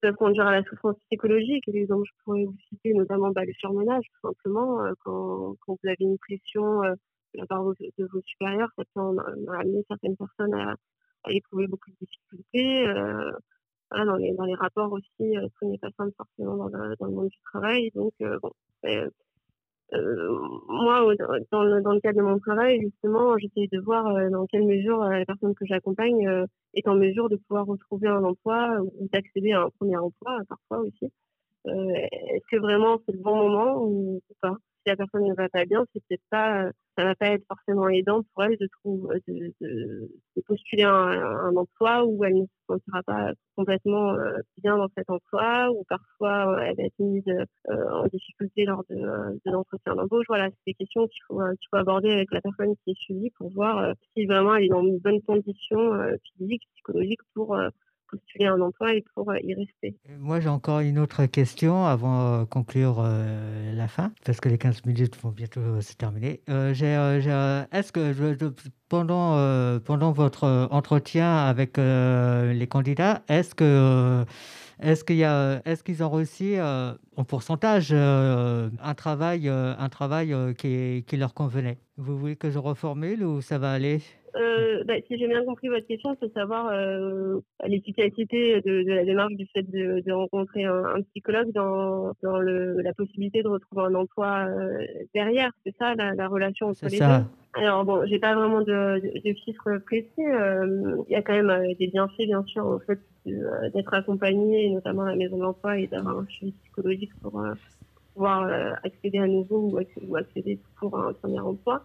peuvent 0.00 0.14
conduire 0.16 0.46
à 0.46 0.52
la 0.52 0.62
souffrance 0.64 0.96
psychologique. 1.06 1.64
Et 1.68 1.76
exemple, 1.76 2.04
je 2.06 2.24
pourrais 2.24 2.44
vous 2.44 2.56
citer 2.68 2.94
notamment 2.94 3.30
bah, 3.30 3.44
le 3.44 3.52
surmenage, 3.54 4.04
tout 4.14 4.28
simplement. 4.28 4.78
quand, 5.04 5.56
quand 5.60 5.72
vous 5.72 5.88
avez 5.88 5.96
une 6.00 6.18
pression 6.18 6.80
de 6.82 6.96
la 7.34 7.46
part 7.46 7.64
de 7.64 8.06
vos 8.12 8.20
supérieurs, 8.22 8.70
ça 8.76 8.84
peut 8.94 9.00
amener 9.52 9.84
certaines 9.88 10.16
personnes 10.16 10.54
à, 10.54 10.76
éprouver 11.28 11.66
beaucoup 11.66 11.90
de 11.90 11.96
difficultés. 12.00 12.86
Voilà, 13.90 14.04
dans, 14.04 14.16
les, 14.16 14.54
rapports 14.54 14.92
aussi, 14.92 15.34
tout 15.58 15.68
n'est 15.68 15.78
pas 15.78 15.90
simple 15.96 16.12
forcément 16.16 16.56
dans 16.56 16.68
le, 16.68 17.12
monde 17.12 17.28
du 17.28 17.40
travail. 17.42 17.90
Donc, 17.94 18.12
bon, 18.20 18.52
euh, 18.84 19.10
moi, 19.92 21.14
dans 21.50 21.62
le, 21.62 21.82
dans 21.82 21.92
le 21.92 22.00
cadre 22.00 22.18
de 22.18 22.22
mon 22.22 22.38
travail, 22.38 22.80
justement, 22.80 23.36
j'essaie 23.38 23.68
de 23.72 23.80
voir 23.80 24.06
euh, 24.06 24.30
dans 24.30 24.46
quelle 24.46 24.64
mesure 24.64 25.02
euh, 25.02 25.18
la 25.18 25.24
personne 25.24 25.54
que 25.54 25.66
j'accompagne 25.66 26.46
est 26.74 26.88
en 26.88 26.94
mesure 26.94 27.28
de 27.28 27.36
pouvoir 27.36 27.66
retrouver 27.66 28.08
un 28.08 28.22
emploi 28.24 28.80
ou 28.80 29.08
d'accéder 29.12 29.52
à 29.52 29.62
un 29.62 29.70
premier 29.78 29.96
emploi, 29.96 30.38
parfois 30.48 30.86
aussi. 30.86 31.12
Est-ce 31.66 32.46
que 32.50 32.56
vraiment 32.56 32.98
c'est 33.04 33.12
le 33.12 33.18
bon 33.18 33.36
moment 33.36 33.84
ou 33.84 34.20
pas? 34.40 34.56
Si 34.82 34.88
la 34.88 34.96
personne 34.96 35.26
ne 35.26 35.34
va 35.34 35.48
pas 35.48 35.64
bien, 35.64 35.84
c'est 35.92 36.02
peut-être 36.06 36.24
pas 36.30 36.70
ça 37.00 37.04
va 37.04 37.14
pas 37.14 37.28
être 37.28 37.46
forcément 37.46 37.88
aidant 37.88 38.22
pour 38.34 38.44
elle 38.44 38.56
de, 38.58 38.68
de 39.60 40.42
postuler 40.46 40.82
un, 40.82 40.90
un, 40.92 41.56
emploi 41.56 42.04
où 42.04 42.24
elle 42.24 42.34
ne 42.34 42.44
se 42.44 42.50
sentira 42.68 43.02
pas 43.02 43.32
complètement 43.56 44.14
euh, 44.14 44.38
bien 44.58 44.76
dans 44.76 44.88
cet 44.96 45.08
emploi, 45.08 45.70
ou 45.70 45.84
parfois 45.88 46.52
euh, 46.52 46.58
elle 46.60 46.76
va 46.76 46.82
être 46.84 46.98
mise 46.98 47.24
euh, 47.28 47.90
en 47.90 48.06
difficulté 48.08 48.64
lors 48.64 48.84
de, 48.90 48.96
de 48.96 49.50
l'entretien 49.50 49.94
d'embauche. 49.94 50.26
Voilà, 50.28 50.48
c'est 50.50 50.72
des 50.72 50.74
questions 50.74 51.06
qu'il 51.06 51.22
faut, 51.26 51.40
qu'il 51.40 51.68
faut 51.70 51.76
aborder 51.76 52.10
avec 52.10 52.30
la 52.32 52.40
personne 52.40 52.74
qui 52.84 52.90
est 52.90 53.00
suivie 53.00 53.30
pour 53.38 53.50
voir 53.50 53.94
si 54.14 54.26
vraiment 54.26 54.56
elle 54.56 54.64
est 54.64 54.68
dans 54.68 54.84
une 54.84 54.98
bonne 54.98 55.22
condition 55.22 55.78
physique, 56.36 56.62
psychologique 56.74 57.20
pour 57.34 57.56
postuler 58.10 58.46
un 58.46 58.60
emploi 58.60 58.94
et 58.94 59.04
pour 59.14 59.32
y 59.36 59.54
rester. 59.54 59.96
Moi, 60.18 60.40
j'ai 60.40 60.48
encore 60.48 60.80
une 60.80 60.98
autre 60.98 61.26
question 61.26 61.86
avant 61.86 62.40
de 62.40 62.44
conclure 62.44 63.02
la 63.02 63.88
fin, 63.88 64.12
parce 64.24 64.40
que 64.40 64.48
les 64.48 64.58
15 64.58 64.84
minutes 64.84 65.16
vont 65.22 65.30
bientôt 65.30 65.80
se 65.80 65.94
terminer. 65.94 66.40
Euh, 66.48 66.72
Est-ce 67.72 67.92
que 67.92 68.38
pendant, 68.88 69.78
pendant 69.80 70.12
votre 70.12 70.68
entretien 70.70 71.36
avec 71.36 71.76
les 71.78 72.66
candidats, 72.68 73.22
est-ce 73.28 73.54
que 73.54 74.24
est-ce 74.82 75.04
qu'il 75.04 75.20
est-ce 75.20 75.82
qu'ils 75.82 76.02
ont 76.02 76.10
réussi 76.10 76.56
en 76.60 77.24
pourcentage 77.24 77.92
un 77.92 78.94
travail, 78.96 79.48
un 79.48 79.88
travail 79.88 80.34
qui 80.56 81.16
leur 81.16 81.34
convenait? 81.34 81.78
Vous 81.96 82.18
voulez 82.18 82.36
que 82.36 82.50
je 82.50 82.58
reformule 82.58 83.24
ou 83.24 83.42
ça 83.42 83.58
va 83.58 83.72
aller? 83.72 84.00
Euh, 84.36 84.84
bah, 84.84 84.94
si 85.06 85.18
j'ai 85.18 85.26
bien 85.26 85.44
compris 85.44 85.68
votre 85.68 85.86
question, 85.86 86.16
c'est 86.20 86.32
savoir 86.32 86.68
euh, 86.68 87.40
l'efficacité 87.66 88.60
de, 88.60 88.82
de, 88.82 88.92
la 88.92 89.04
démarche 89.04 89.34
du 89.34 89.46
fait 89.46 89.62
de, 89.62 90.00
de 90.00 90.12
rencontrer 90.12 90.64
un, 90.64 90.84
un, 90.84 91.02
psychologue 91.02 91.52
dans, 91.52 92.12
dans 92.22 92.38
le, 92.38 92.80
la 92.80 92.92
possibilité 92.94 93.42
de 93.42 93.48
retrouver 93.48 93.82
un 93.82 93.94
emploi 93.94 94.46
euh, 94.46 94.84
derrière. 95.14 95.50
C'est 95.64 95.74
ça 95.78 95.94
la, 95.94 96.14
la, 96.14 96.28
relation 96.28 96.68
entre 96.68 96.86
les 96.88 96.98
ça. 96.98 97.20
deux. 97.20 97.60
Alors 97.60 97.84
bon, 97.84 98.06
j'ai 98.06 98.20
pas 98.20 98.34
vraiment 98.34 98.60
de, 98.60 99.00
de, 99.00 99.34
chiffres 99.44 99.78
précis. 99.78 100.08
Il 100.18 101.12
y 101.12 101.16
a 101.16 101.22
quand 101.22 101.32
même 101.32 101.74
des 101.78 101.88
bienfaits, 101.88 102.26
bien 102.26 102.44
sûr, 102.44 102.64
au 102.64 102.78
fait 102.78 103.00
d'être 103.26 103.92
accompagné, 103.92 104.70
notamment 104.70 105.02
à 105.02 105.10
la 105.10 105.16
maison 105.16 105.38
d'emploi, 105.38 105.78
et 105.78 105.88
d'avoir 105.88 106.18
un 106.18 106.26
suivi 106.26 106.52
psychologique 106.52 107.10
pour 107.20 107.42
pouvoir 108.14 108.44
euh, 108.44 108.72
accéder 108.84 109.18
à 109.18 109.26
nouveau 109.26 109.70
ou 110.02 110.16
accéder, 110.16 110.58
pour 110.78 110.98
un 110.98 111.12
premier 111.12 111.40
emploi. 111.40 111.84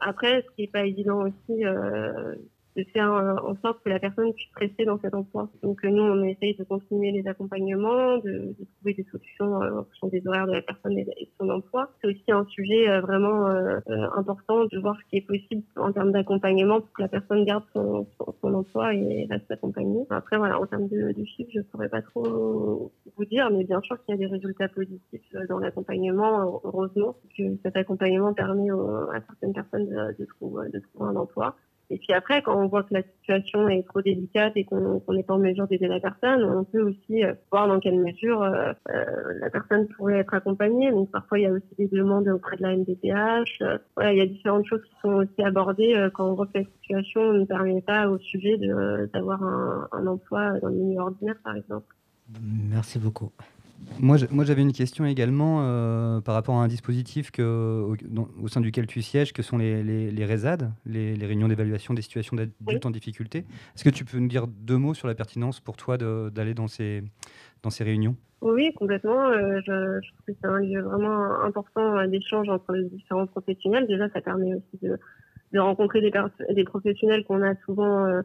Après, 0.00 0.42
ce 0.42 0.54
qui 0.54 0.62
n'est 0.62 0.68
pas 0.68 0.84
évident 0.84 1.22
aussi, 1.22 1.64
euh, 1.64 2.34
de 2.76 2.84
faire 2.92 3.12
euh, 3.12 3.36
en 3.36 3.54
sorte 3.62 3.82
que 3.84 3.88
la 3.88 4.00
personne 4.00 4.32
puisse 4.32 4.50
rester 4.56 4.84
dans 4.84 4.98
cet 4.98 5.14
emploi. 5.14 5.48
Donc 5.62 5.84
euh, 5.84 5.90
nous, 5.90 6.02
on 6.02 6.22
essaye 6.24 6.56
de 6.56 6.64
continuer 6.64 7.12
les 7.12 7.26
accompagnements, 7.28 8.18
de, 8.18 8.54
de 8.58 8.66
trouver 8.76 8.94
des 8.94 9.04
solutions 9.04 9.62
euh, 9.62 9.80
en 9.80 9.84
fonction 9.84 10.08
des 10.08 10.26
horaires 10.26 10.46
de 10.46 10.52
la 10.52 10.62
personne 10.62 10.98
et 10.98 11.04
de 11.04 11.12
son 11.38 11.48
emploi. 11.50 11.90
C'est 12.00 12.08
aussi 12.08 12.32
un 12.32 12.44
sujet 12.46 13.00
vraiment 13.00 13.46
important 14.16 14.64
de 14.64 14.78
voir 14.78 14.96
ce 15.00 15.10
qui 15.10 15.16
est 15.18 15.26
possible 15.26 15.62
en 15.76 15.92
termes 15.92 16.12
d'accompagnement 16.12 16.80
pour 16.80 16.92
que 16.92 17.02
la 17.02 17.08
personne 17.08 17.44
garde 17.44 17.64
son, 17.72 18.06
son, 18.18 18.34
son 18.40 18.54
emploi 18.54 18.94
et 18.94 19.26
reste 19.30 19.50
accompagnée. 19.50 20.04
Après, 20.10 20.36
voilà, 20.36 20.60
en 20.60 20.66
termes 20.66 20.88
de, 20.88 21.12
de 21.12 21.24
chiffres, 21.24 21.50
je 21.54 21.60
ne 21.60 21.64
saurais 21.72 21.88
pas 21.88 22.02
trop 22.02 22.92
vous 23.16 23.24
dire, 23.24 23.50
mais 23.50 23.64
bien 23.64 23.80
sûr 23.82 24.02
qu'il 24.04 24.14
y 24.14 24.18
a 24.18 24.18
des 24.18 24.32
résultats 24.32 24.68
positifs 24.68 25.34
dans 25.48 25.58
l'accompagnement, 25.58 26.60
heureusement, 26.64 27.16
que 27.36 27.42
cet 27.62 27.76
accompagnement 27.76 28.32
permet 28.34 28.70
à 28.70 29.20
certaines 29.26 29.52
personnes 29.52 29.88
de, 29.88 30.16
de, 30.18 30.24
trouver, 30.24 30.70
de 30.70 30.80
trouver 30.80 31.10
un 31.10 31.16
emploi. 31.16 31.56
Et 31.90 31.98
puis 31.98 32.12
après, 32.12 32.42
quand 32.42 32.56
on 32.56 32.66
voit 32.66 32.82
que 32.82 32.94
la 32.94 33.02
situation 33.02 33.68
est 33.68 33.86
trop 33.86 34.00
délicate 34.00 34.52
et 34.56 34.64
qu'on 34.64 35.02
n'est 35.10 35.22
pas 35.22 35.34
en 35.34 35.38
mesure 35.38 35.66
d'aider 35.66 35.86
la 35.86 36.00
personne, 36.00 36.42
on 36.44 36.64
peut 36.64 36.82
aussi 36.82 37.22
euh, 37.22 37.34
voir 37.52 37.68
dans 37.68 37.78
quelle 37.78 38.00
mesure 38.00 38.42
euh, 38.42 38.72
euh, 38.90 39.04
la 39.40 39.50
personne 39.50 39.86
pourrait 39.88 40.18
être 40.18 40.32
accompagnée. 40.32 40.90
Donc 40.90 41.10
parfois, 41.10 41.38
il 41.38 41.42
y 41.42 41.46
a 41.46 41.52
aussi 41.52 41.74
des 41.78 41.88
demandes 41.88 42.28
auprès 42.28 42.56
de 42.56 42.62
la 42.62 42.76
MDPH. 42.76 43.62
Voilà, 43.96 44.12
il 44.12 44.18
y 44.18 44.22
a 44.22 44.26
différentes 44.26 44.66
choses 44.66 44.82
qui 44.82 44.94
sont 45.02 45.12
aussi 45.12 45.42
abordées 45.42 46.08
quand 46.14 46.30
on 46.30 46.34
voit 46.34 46.46
que 46.46 46.58
la 46.58 46.64
situation 46.64 47.32
ne 47.32 47.44
permet 47.44 47.82
pas 47.82 48.08
au 48.08 48.18
sujet 48.18 48.56
d'avoir 49.12 49.42
un, 49.42 49.88
un 49.92 50.06
emploi 50.06 50.58
dans 50.60 50.68
le 50.68 50.74
milieu 50.74 51.00
ordinaire, 51.00 51.36
par 51.44 51.54
exemple. 51.54 51.94
Merci 52.70 52.98
beaucoup. 52.98 53.30
Moi, 54.00 54.16
j'avais 54.16 54.62
une 54.62 54.72
question 54.72 55.04
également 55.04 55.60
euh, 55.62 56.20
par 56.20 56.34
rapport 56.34 56.56
à 56.56 56.64
un 56.64 56.68
dispositif 56.68 57.30
que, 57.30 57.42
au, 57.42 57.96
dans, 58.08 58.28
au, 58.42 58.48
sein 58.48 58.60
duquel 58.60 58.86
tu 58.86 59.02
sièges, 59.02 59.32
que 59.32 59.42
sont 59.42 59.58
les, 59.58 59.82
les, 59.82 60.10
les 60.10 60.24
RESAD, 60.24 60.72
les, 60.86 61.16
les 61.16 61.26
réunions 61.26 61.48
d'évaluation 61.48 61.94
des 61.94 62.02
situations 62.02 62.36
d'adultes 62.36 62.54
oui. 62.66 62.80
en 62.84 62.90
difficulté. 62.90 63.38
Est-ce 63.74 63.84
que 63.84 63.90
tu 63.90 64.04
peux 64.04 64.18
nous 64.18 64.28
dire 64.28 64.46
deux 64.46 64.78
mots 64.78 64.94
sur 64.94 65.08
la 65.08 65.14
pertinence 65.14 65.60
pour 65.60 65.76
toi 65.76 65.96
d'aller 65.96 66.54
dans 66.54 66.68
ces, 66.68 67.02
dans 67.62 67.70
ces 67.70 67.84
réunions? 67.84 68.16
Oui, 68.40 68.72
complètement. 68.74 69.28
Euh, 69.28 69.60
je, 69.66 70.00
je, 70.02 70.08
trouve 70.12 70.26
que 70.26 70.32
c'est 70.40 70.46
un 70.46 70.58
lieu 70.58 70.82
vraiment 70.82 71.40
important 71.42 71.96
euh, 71.96 72.06
d'échange 72.06 72.48
entre 72.50 72.74
les 72.74 72.90
différents 72.90 73.26
professionnels. 73.26 73.86
Déjà, 73.86 74.08
ça 74.10 74.20
permet 74.20 74.54
aussi 74.54 74.78
de, 74.82 74.98
de 75.52 75.58
rencontrer 75.58 76.02
des, 76.02 76.12
des 76.50 76.64
professionnels 76.64 77.24
qu'on 77.24 77.42
a 77.42 77.54
souvent 77.64 78.04
euh, 78.04 78.20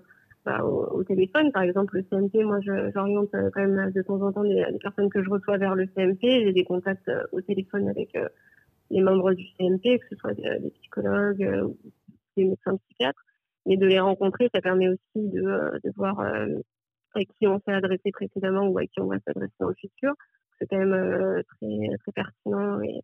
bah, 0.45 0.63
au, 0.63 1.03
téléphone. 1.03 1.51
Par 1.51 1.63
exemple, 1.63 1.97
le 1.97 2.03
CMP, 2.03 2.43
moi, 2.43 2.59
j'oriente 2.61 3.33
euh, 3.35 3.49
quand 3.53 3.67
même 3.67 3.91
de 3.91 4.01
temps 4.01 4.21
en 4.21 4.31
temps 4.31 4.43
les, 4.43 4.65
personnes 4.81 5.09
que 5.09 5.21
je 5.21 5.29
reçois 5.29 5.57
vers 5.57 5.75
le 5.75 5.85
CMP. 5.87 6.21
J'ai 6.21 6.53
des 6.53 6.63
contacts 6.63 7.09
euh, 7.09 7.23
au 7.31 7.41
téléphone 7.41 7.89
avec 7.89 8.15
euh, 8.15 8.27
les 8.89 9.01
membres 9.01 9.33
du 9.33 9.45
CMP, 9.57 9.99
que 9.99 10.07
ce 10.09 10.15
soit 10.15 10.33
des, 10.33 10.71
psychologues 10.79 11.65
ou 11.65 11.77
des 12.37 12.45
médecins 12.45 12.77
psychiatres. 12.77 13.23
Mais 13.65 13.75
de 13.75 13.85
les 13.85 13.99
rencontrer, 13.99 14.49
ça 14.53 14.61
permet 14.61 14.87
aussi 14.87 14.99
de, 15.15 15.79
de 15.83 15.91
voir 15.95 16.19
à 16.21 17.19
qui 17.19 17.45
on 17.45 17.59
s'est 17.59 17.73
adressé 17.73 18.11
précédemment 18.11 18.67
ou 18.67 18.77
à 18.77 18.85
qui 18.85 19.01
on 19.01 19.07
va 19.07 19.19
s'adresser 19.19 19.53
dans 19.59 19.67
le 19.67 19.75
futur. 19.75 20.13
C'est 20.57 20.67
quand 20.67 20.77
même 20.77 21.43
très, 21.43 21.97
très 21.99 22.11
pertinent 22.13 22.81
et, 22.81 23.01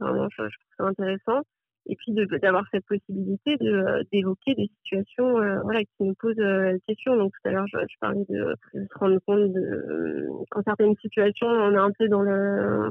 vraiment, 0.00 0.28
je 0.30 0.42
trouve 0.42 0.50
ça 0.78 0.84
intéressant 0.84 1.42
et 1.86 1.96
puis 1.96 2.12
d'avoir 2.12 2.64
cette 2.70 2.86
possibilité 2.86 3.56
de 3.56 4.06
d'évoquer 4.12 4.54
des 4.54 4.70
situations 4.78 5.40
euh, 5.40 5.60
voilà 5.62 5.80
qui 5.80 5.90
nous 6.00 6.14
posent 6.14 6.38
euh, 6.38 6.78
question. 6.86 7.16
Donc 7.16 7.32
tout 7.32 7.48
à 7.48 7.52
l'heure 7.52 7.66
je, 7.66 7.78
je, 7.78 7.96
parlais 8.00 8.24
de, 8.28 8.54
de, 8.74 8.86
se 8.86 8.98
rendre 8.98 9.18
compte 9.26 9.52
de 9.52 9.60
euh, 9.60 10.62
certaines 10.64 10.96
situations 11.02 11.46
on 11.46 11.72
est 11.72 11.76
un 11.76 11.90
peu 11.98 12.08
dans 12.08 12.22
le 12.22 12.90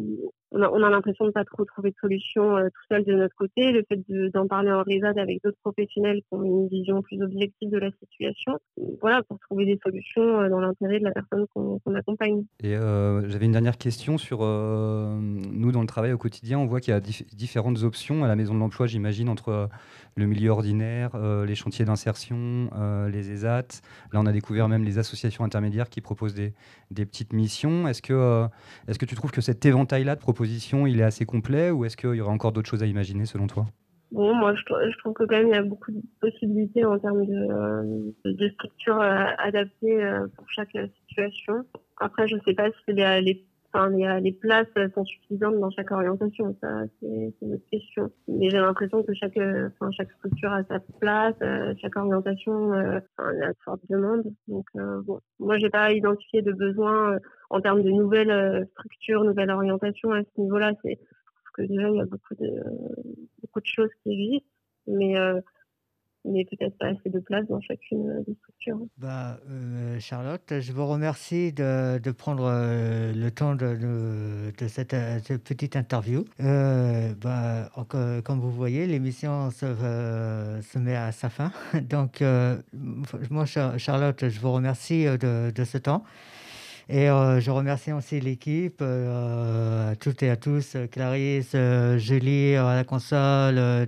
on 0.51 0.61
a, 0.61 0.69
on 0.69 0.83
a 0.83 0.89
l'impression 0.89 1.25
de 1.25 1.31
pas 1.31 1.45
trop 1.45 1.65
trouver 1.65 1.91
de 1.91 1.95
solution 1.99 2.57
euh, 2.57 2.67
tout 2.67 2.81
seul 2.89 3.03
de 3.03 3.13
notre 3.13 3.35
côté 3.35 3.71
le 3.71 3.83
fait 3.87 3.99
d'en 4.33 4.47
parler 4.47 4.71
en 4.71 4.83
RISAD 4.83 5.17
avec 5.17 5.43
d'autres 5.43 5.59
professionnels 5.63 6.21
qui 6.21 6.33
ont 6.33 6.43
une 6.43 6.67
vision 6.67 7.01
plus 7.01 7.21
objective 7.21 7.69
de 7.69 7.77
la 7.77 7.89
situation 7.99 8.59
voilà 9.01 9.23
pour 9.23 9.39
trouver 9.39 9.65
des 9.65 9.79
solutions 9.83 10.49
dans 10.49 10.59
l'intérêt 10.59 10.99
de 10.99 11.05
la 11.05 11.11
personne 11.11 11.45
qu'on 11.53 11.79
qu 11.79 11.95
accompagne 11.95 12.43
et 12.63 12.73
j'avais 12.73 13.45
une 13.45 13.51
dernière 13.51 13.77
question 13.77 14.17
sur 14.17 14.39
nous 14.41 15.71
dans 15.71 15.81
le 15.81 15.87
travail 15.87 16.13
au 16.13 16.17
quotidien 16.17 16.59
on 16.59 16.65
voit 16.65 16.79
qu'il 16.79 16.93
y 16.93 16.97
a 16.97 16.99
dif 16.99 17.23
différentes 17.35 17.83
options 17.83 18.23
à 18.23 18.27
la 18.27 18.35
maison 18.35 18.53
de 18.53 18.59
l'emploi 18.59 18.87
j'imagine, 18.87 19.29
entre 19.29 19.49
euh, 19.49 19.67
le 20.15 20.25
milieu 20.25 20.51
ordinaire, 20.51 21.11
euh, 21.15 21.45
les 21.45 21.55
chantiers 21.55 21.85
d'insertion, 21.85 22.69
euh, 22.75 23.09
les 23.09 23.31
ESAT. 23.31 23.81
Là, 24.11 24.19
on 24.19 24.25
a 24.25 24.31
découvert 24.31 24.67
même 24.67 24.83
les 24.83 24.97
associations 24.97 25.43
intermédiaires 25.43 25.89
qui 25.89 26.01
proposent 26.01 26.33
des, 26.33 26.53
des 26.91 27.05
petites 27.05 27.33
missions. 27.33 27.87
Est-ce 27.87 28.01
que, 28.01 28.47
est-ce 28.87 28.99
que 28.99 29.05
tu 29.05 29.15
trouves 29.15 29.31
que 29.31 29.41
cet 29.41 29.65
éventail-là 29.65 30.15
de 30.15 30.21
il 30.43 30.99
est 30.99 31.03
assez 31.03 31.25
complet 31.25 31.71
ou 31.71 31.85
est-ce 31.85 31.97
qu'il 31.97 32.15
y 32.15 32.21
aurait 32.21 32.31
encore 32.31 32.51
d'autres 32.51 32.69
choses 32.69 32.83
à 32.83 32.87
imaginer 32.87 33.25
selon 33.25 33.47
toi? 33.47 33.65
Bon, 34.11 34.33
moi, 34.35 34.53
je, 34.55 34.97
trouve 34.97 35.13
que 35.13 35.23
quand 35.23 35.37
même, 35.37 35.47
il 35.47 35.53
y 35.53 35.57
a 35.57 35.63
beaucoup 35.63 35.91
de 35.91 36.01
possibilités 36.19 36.83
en 36.83 36.99
termes 36.99 37.25
de, 37.25 38.13
de 38.25 38.49
structures 38.49 38.99
adaptées 38.99 40.05
pour 40.35 40.45
chaque 40.49 40.75
situation. 41.07 41.63
Après, 41.97 42.27
je 42.27 42.35
ne 42.35 42.41
sais 42.41 42.53
pas 42.53 42.67
si 42.85 42.93
les 42.93 43.45
enfin, 43.73 43.89
les, 43.89 44.31
places 44.31 44.67
sont 44.93 45.05
suffisantes 45.05 45.59
dans 45.59 45.69
chaque 45.71 45.91
orientation. 45.91 46.55
Ça, 46.61 46.83
c'est 46.99 47.33
une 47.41 47.53
autre 47.53 47.65
question. 47.71 48.11
Mais 48.27 48.49
j'ai 48.49 48.57
l'impression 48.57 49.03
que 49.03 49.13
chaque, 49.13 49.37
enfin, 49.37 49.91
chaque 49.91 50.11
structure 50.13 50.51
a 50.51 50.63
sa 50.65 50.79
place, 50.99 51.35
euh, 51.41 51.73
chaque 51.81 51.95
orientation 51.95 52.73
euh, 52.73 52.99
a 53.17 53.31
de 53.31 53.55
fortes 53.63 53.81
demandes. 53.89 54.23
Donc, 54.47 54.65
euh, 54.75 55.01
bon, 55.03 55.19
moi, 55.39 55.57
j'ai 55.57 55.69
pas 55.69 55.91
identifié 55.91 56.41
de 56.41 56.51
besoin 56.51 57.13
euh, 57.13 57.19
en 57.49 57.61
termes 57.61 57.83
de 57.83 57.91
nouvelles 57.91 58.31
euh, 58.31 58.65
structures, 58.71 59.23
nouvelles 59.23 59.51
orientations 59.51 60.11
à 60.11 60.21
ce 60.23 60.41
niveau-là. 60.41 60.73
C'est 60.83 60.97
parce 60.97 61.55
que 61.55 61.61
déjà, 61.63 61.89
il 61.89 61.95
y 61.95 62.01
a 62.01 62.05
beaucoup 62.05 62.35
de, 62.35 62.63
beaucoup 63.41 63.59
de 63.59 63.65
choses 63.65 63.89
qui 64.03 64.13
existent. 64.13 64.47
Mais 64.87 65.15
mais 66.25 66.45
peut-être 66.45 66.77
pas 66.77 66.87
assez 66.87 67.09
de 67.09 67.19
place 67.19 67.47
dans 67.47 67.59
chacune 67.61 68.23
des 68.27 68.35
structures. 68.35 68.79
Bah, 68.97 69.39
euh, 69.49 69.99
Charlotte, 69.99 70.53
je 70.59 70.71
vous 70.71 70.85
remercie 70.87 71.51
de, 71.51 71.99
prendre 72.11 72.45
euh, 72.45 73.13
le 73.13 73.31
temps 73.31 73.55
de, 73.55 73.77
euh, 73.83 74.51
cette 74.67 75.43
petite 75.43 75.75
interview. 75.75 76.25
Bah, 76.39 77.69
comme 78.23 78.39
vous 78.39 78.51
voyez, 78.51 78.87
l'émission 78.87 79.49
se, 79.51 79.65
se 80.61 80.79
met 80.79 80.95
à 80.95 81.11
sa 81.11 81.29
fin. 81.29 81.51
Donc, 81.89 82.23
moi, 83.29 83.45
Char- 83.45 83.77
Charlotte, 83.79 84.29
je 84.29 84.39
vous 84.39 84.51
remercie 84.51 85.05
de 85.05 85.63
ce 85.63 85.77
temps. 85.77 86.03
Et 86.93 87.09
euh, 87.09 87.39
je 87.39 87.49
remercie 87.51 87.93
aussi 87.93 88.19
l'équipe, 88.19 88.79
euh, 88.81 89.93
à 89.93 89.95
toutes 89.95 90.23
et 90.23 90.29
à 90.29 90.35
tous, 90.35 90.75
euh, 90.75 90.87
Clarisse, 90.87 91.53
euh, 91.55 91.97
Julie 91.97 92.53
euh, 92.55 92.65
à 92.65 92.75
la 92.75 92.83
console, 92.83 93.55
euh, 93.57 93.85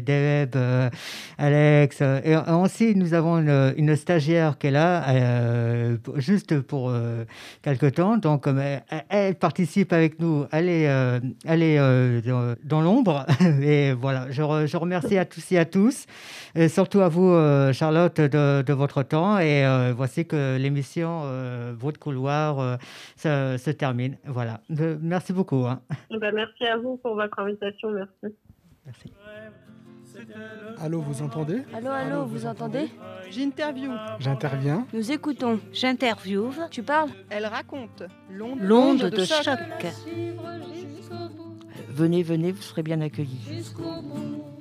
Deb, 0.00 0.56
euh, 0.56 0.88
Alex. 1.36 1.98
euh, 2.00 2.22
et 2.24 2.34
euh, 2.34 2.56
aussi, 2.56 2.94
nous 2.96 3.12
avons 3.12 3.36
une, 3.36 3.96
stagiaire 3.96 4.56
qui 4.56 4.68
est 4.68 4.70
là, 4.70 5.06
euh, 5.10 5.98
juste 6.16 6.58
pour 6.62 6.88
euh, 6.88 7.24
quelque 7.60 7.84
temps. 7.84 8.16
Donc, 8.16 8.46
euh, 8.46 8.78
elle, 9.10 9.34
participe 9.34 9.92
avec 9.92 10.18
nous. 10.18 10.46
Elle 10.52 10.70
est, 10.70 10.88
euh, 10.88 11.20
elle 11.44 11.62
est 11.62 11.78
euh, 11.78 12.54
dans, 12.64 12.80
l'ombre. 12.80 13.26
Et 13.62 13.92
voilà, 13.92 14.28
je, 14.30 14.40
re- 14.40 14.64
je 14.66 14.76
remercie 14.78 15.18
à 15.18 15.26
tous 15.26 15.52
et 15.52 15.58
à 15.58 15.66
tous. 15.66 16.06
Et 16.54 16.68
surtout 16.68 17.00
à 17.02 17.10
vous, 17.10 17.28
euh, 17.28 17.74
Charlotte, 17.74 18.18
de, 18.22 18.62
de 18.62 18.72
votre 18.72 19.02
temps. 19.02 19.38
Et 19.38 19.66
euh, 19.66 19.92
voici 19.94 20.24
que 20.24 20.56
l'émission 20.56 21.22
euh, 21.24 21.74
Bruit 21.74 21.92
de 21.92 21.98
couloir 21.98 22.21
euh, 22.30 22.76
se, 23.16 23.56
se 23.58 23.70
termine. 23.70 24.16
Voilà. 24.24 24.60
Euh, 24.80 24.96
merci 25.00 25.32
beaucoup. 25.32 25.66
hein. 25.66 25.80
Bah, 26.10 26.32
merci 26.32 26.64
à 26.66 26.76
vous 26.76 26.96
pour 26.98 27.14
votre 27.14 27.38
invitation, 27.38 27.90
merci. 27.90 28.36
Allô, 30.78 31.00
vous 31.00 31.22
entendez? 31.22 31.62
Allô, 31.74 31.88
allô, 31.88 32.24
vous 32.26 32.46
entendez? 32.46 32.90
J'interview. 33.30 33.92
J'interviens. 34.18 34.86
Nous 34.92 35.10
écoutons. 35.10 35.58
J'interviewe. 35.72 36.50
Tu 36.70 36.82
parles? 36.82 37.10
Elle 37.30 37.46
raconte. 37.46 38.02
L'onde 38.30 38.58
L'onde 38.60 39.10
de 39.10 39.24
choc. 39.24 39.58
Venez, 41.88 42.22
venez, 42.22 42.52
vous 42.52 42.62
serez 42.62 42.82
bien 42.82 43.00
accueillis. 43.00 43.40
Jusqu'au 43.48 44.02
bout. 44.02 44.51